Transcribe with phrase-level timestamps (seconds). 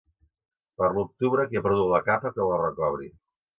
[0.81, 3.15] Per l'octubre, qui ha perdut la capa, que la recobri.